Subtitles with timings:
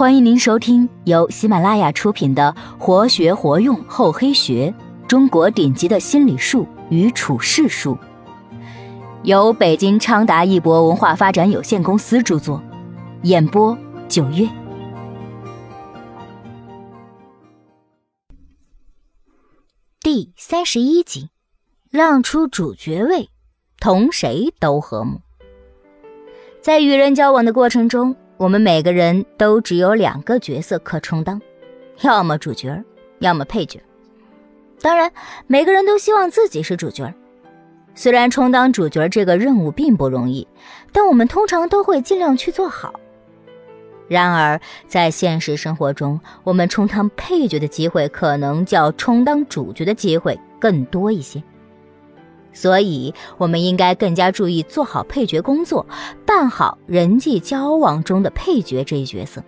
[0.00, 4.74] 欢迎您收听由喜马拉雅出品的《活学活用厚黑学：
[5.06, 7.94] 中国顶级的心理术与处世术》，
[9.24, 12.62] 由北京昌达一博文化发展有限公司著作，
[13.24, 13.76] 演播
[14.08, 14.48] 九月。
[20.00, 21.28] 第三十一集，
[21.90, 23.28] 让出主角位，
[23.78, 25.20] 同谁都和睦。
[26.62, 28.16] 在与人交往的过程中。
[28.40, 31.38] 我们每个人都只有两个角色可充当，
[32.00, 32.82] 要么主角，
[33.18, 33.78] 要么配角。
[34.80, 35.12] 当然，
[35.46, 37.12] 每个人都希望自己是主角。
[37.94, 40.48] 虽然充当主角这个任务并不容易，
[40.90, 42.94] 但我们通常都会尽量去做好。
[44.08, 51.42] 然而，在现实生活中，我们充当配角的机会可能较充当主角的机会更多一些。
[52.52, 55.86] 所以，我们应该更加注意做好配角工作，
[56.26, 59.42] 办好人际交往中的配角这一角色。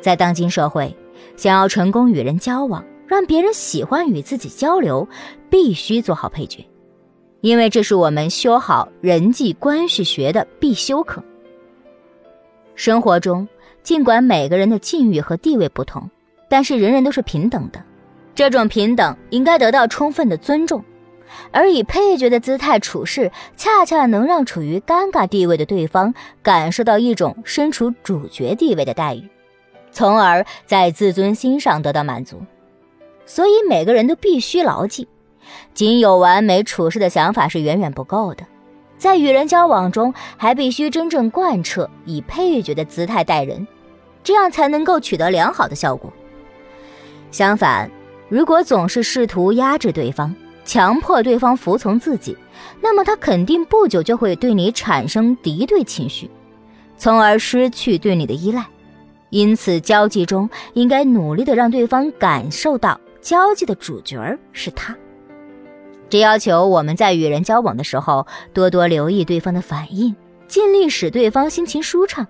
[0.00, 0.94] 在当今社会，
[1.36, 5.08] 想要成功与人交往，让别人喜欢与自己交流，
[5.48, 6.66] 必须做好配角，
[7.40, 11.22] 因为这是我们修好人际关系学的必修课。
[12.74, 13.46] 生活中，
[13.82, 16.08] 尽管每个人的境遇和地位不同，
[16.48, 17.82] 但是人人都是平等的，
[18.34, 20.82] 这种平等应该得到充分的尊重。
[21.50, 29.28] 而以配角的姿态处事，恰恰能让处于尴尬地位的对方感受到一种身处主角地位的待遇，
[29.90, 32.40] 从而在自尊心上得到满足。
[33.26, 35.06] 所以，每个人都必须牢记，
[35.72, 38.44] 仅有完美处事的想法是远远不够的，
[38.98, 43.66] 在与人交往中，还必须真正贯彻以配角的姿态待人，
[44.24, 46.12] 这样才能够取得良好的效果。
[47.30, 47.88] 相反，
[48.28, 50.34] 如果总是试图压制对方，
[50.70, 52.36] 强迫对方服从自己，
[52.80, 56.30] 那么他肯定不久就会对你产生敌对情绪，
[56.96, 58.64] 从而失去对你的依赖。
[59.30, 64.96] 因此，交际中应该努力的让对方感受到交际的主角是他。
[66.08, 70.14] 这要求我们在与人交往的时候多多留意对方的反应，
[70.46, 72.24] 尽力使对方心情舒畅。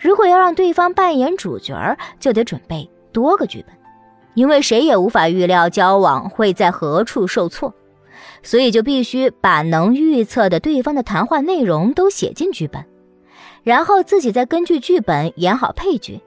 [0.00, 3.76] 如果要让对方扮演主角，就得准备多个剧本。
[4.34, 7.74] 因为谁也无法预料交往会在何处受挫，
[8.42, 12.84] 所以就必须把能预测的对方的谈话内容都写进剧本，
[13.62, 16.20] 然后自己再根据剧本演好配角，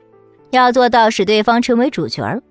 [0.52, 2.42] 要做到使对方成为主角儿。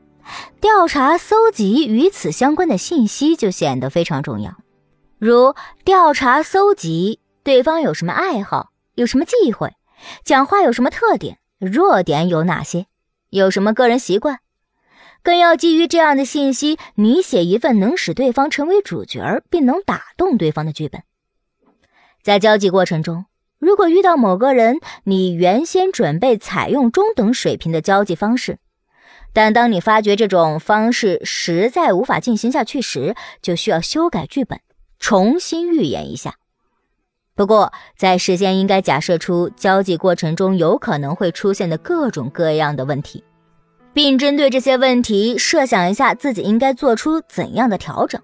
[0.61, 4.57] 调查搜集与此相关的信息就显得非常重要，
[5.19, 5.55] 如
[5.85, 9.73] 调查搜集对方有什么爱好，有什么忌讳，
[10.25, 12.87] 讲话有什么特点，弱点有哪些，
[13.29, 14.39] 有什么个人习惯。
[15.25, 21.03] 更要基于这样的信息，你写一份能使对方成为主角并能打动对方的剧本。
[22.23, 23.25] 在交际过程中，
[23.59, 28.59] 如果遇到某个人，你原先准备采用中等水平的交际方式，
[29.33, 34.61] 但当你发觉这种方式实在无法进行下去时，就需要修改剧本，
[34.99, 36.35] 重新预演一下。
[37.35, 43.25] 不过，在事先应该假设出交际过程中有可能会出现的各种各样的问题。
[43.95, 48.21] 并针对这些问题设想一下自己应该做出怎样的调整。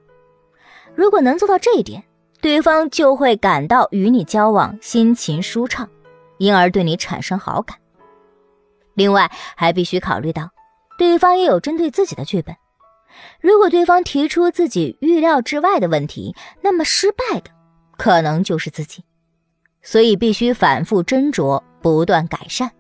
[0.94, 2.03] 如果能做到这一点，
[2.42, 5.88] 对方就会感到与你交往心情舒畅，
[6.38, 7.78] 因而对你产生好感。
[8.94, 10.50] 另外，还必须考虑到，
[10.98, 12.54] 对方也有针对自己的剧本。
[13.41, 17.50] 如果对方提出自己预料之外的问题，那么失败的
[17.97, 19.04] 可能就是自己。
[19.82, 22.70] 所以，必须反复斟酌，不断改善，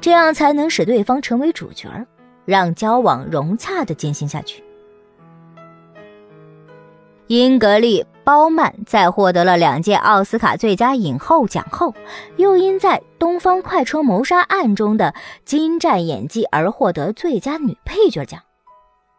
[0.00, 1.88] 这样才能使对方成为主角。
[2.46, 4.64] 让交往融洽的进行下去。
[7.26, 11.92] 英格丽·褒曼在获得了两届奥斯卡最佳影后奖后，
[12.36, 15.12] 又因在《东方快车谋杀案》中的
[15.44, 18.40] 精湛演技而获得最佳女配角奖。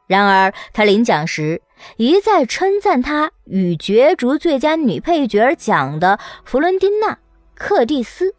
[0.08, 1.62] 然而，她领奖时
[1.98, 7.16] 一再称赞她与角逐最佳女配角奖的弗伦蒂娜·
[7.56, 8.34] 克蒂斯。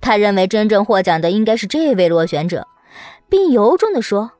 [0.00, 2.66] 他认为真正获奖的应该是这位落选者。
[3.28, 4.32] 并由衷地说：“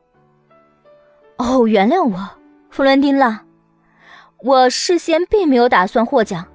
[1.39, 2.31] 哦，原谅我，
[2.71, 3.45] 弗伦丁拉，
[4.43, 6.47] 我事先并没有打算获奖。”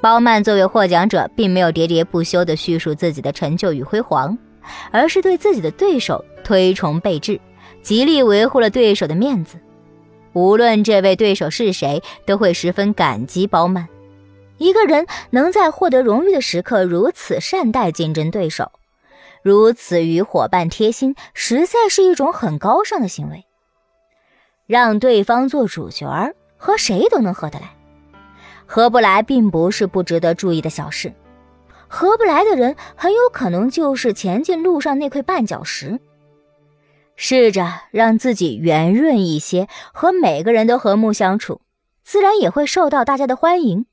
[0.00, 4.36] 包曼作为获奖者，并没有喋喋不休的叙述自己的成就与辉煌，
[4.90, 7.40] 而是对自己的对手推崇备至，
[7.82, 9.58] 极力维护了对手的面子。
[10.34, 13.88] 无论这位对手是谁，都会十分感激包曼。
[14.58, 18.70] 一个人能在获得荣誉的时刻如此善待竞争对手。
[19.46, 23.46] 如此与伙伴贴心，实在是一种很高尚的行为。
[24.66, 27.76] 让对方做主角儿，和谁都能合得来。
[28.66, 31.14] 合不来并不是不值得注意的小事。
[31.86, 36.00] 合不来的人很有可能就是前进路上那块绊脚石。
[37.14, 41.60] 试着让自己圆润一些，和每个人都和睦相处，
[42.02, 43.86] 自然也会受到大家的欢迎。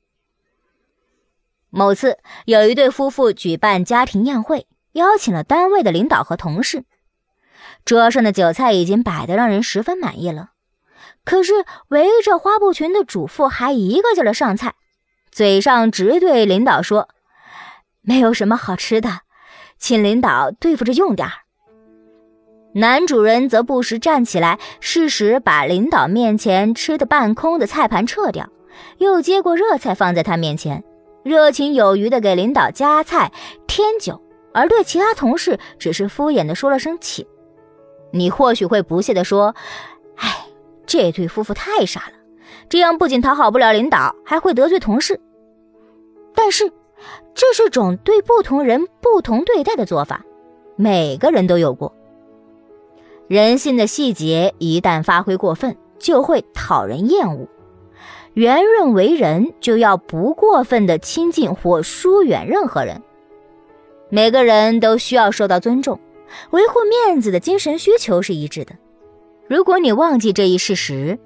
[1.70, 6.84] 某次，有一对夫妇举办家庭宴会，邀请了单位的领导和同事，
[7.84, 10.50] 桌上的酒菜已经摆得让人十分满意了。
[11.24, 11.52] 可是
[11.88, 14.74] 围着花布裙的主妇还一个劲儿的上菜，
[15.30, 17.08] 嘴上直对领导说
[18.02, 19.20] ：“没有什么好吃的，
[19.78, 21.32] 请领导对付着用点儿。”
[22.76, 28.50] 男主人则不时站起来，适时把领导面前吃的半空的菜盘撤掉，
[28.98, 30.82] 又接过热菜放在他面前，
[31.22, 33.30] 热情有余的给领导夹菜
[33.68, 34.20] 添酒，
[34.54, 37.26] 而对其他同事只是敷衍的说了声请。
[38.12, 39.54] 你或许会不屑的说
[40.16, 40.46] ：“哎，
[40.86, 42.12] 这对夫妇太傻了，
[42.68, 45.20] 这样不仅讨好不了领导，还会得罪同事。”
[46.34, 46.72] 但是，
[47.34, 50.24] 这是种对不同人不同对待的做法，
[50.76, 51.92] 每个人都有过。
[53.26, 57.48] 人性的细节一旦发挥过分，就会讨人厌恶。
[58.34, 63.02] 圆润为人，就要不过分的亲近或疏远任何人。
[64.14, 65.98] 每个人都需要受到尊重，
[66.50, 68.72] 维护面子的精神需求是一致的。
[69.48, 71.18] 如果你忘记这一事实，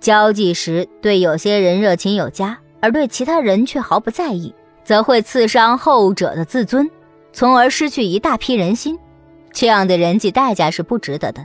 [0.00, 4.54] 交际时对有些人热情有加，而对其他人却毫不在意，
[4.84, 6.90] 则会刺伤后者的自尊，
[7.32, 8.98] 从而失去一大批人心。
[9.50, 11.42] 这样的人际代价是不值得的。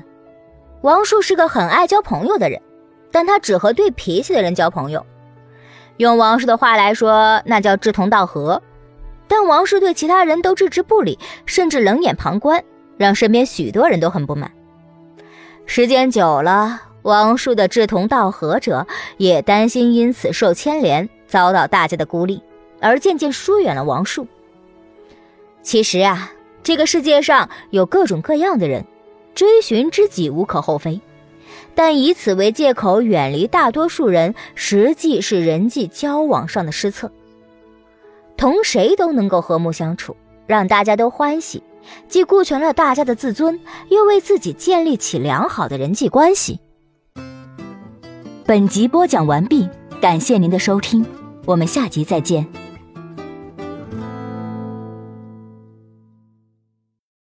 [0.81, 2.61] 王树是个很爱交朋友的人，
[3.13, 5.05] 但他只和对脾气的人交朋友。
[5.95, 8.61] 用王叔的话来说，那叫志同道合。
[9.31, 12.61] 但王树对其他人都置之不理，甚至冷眼旁观，
[12.97, 14.51] 让身边许多人都很不满。
[15.65, 18.85] 时间久了，王树的志同道合者
[19.15, 22.43] 也担心因此受牵连，遭到大家的孤立，
[22.81, 24.27] 而渐渐疏远了王树。
[25.61, 26.33] 其实啊。
[26.63, 28.85] 这个世界上有各种各样的人，
[29.33, 31.01] 追寻知己无可厚非，
[31.73, 37.11] 但以此为借口远离大多数人，实际是人际交往上的失策。
[38.41, 40.17] 同谁都能够和睦相处，
[40.47, 41.61] 让大家都欢喜，
[42.07, 43.59] 既顾全了大家的自尊，
[43.89, 46.59] 又为自己建立起良好的人际关系。
[48.43, 49.69] 本集播讲完毕，
[50.01, 51.05] 感谢您的收听，
[51.45, 52.60] 我们下集再见。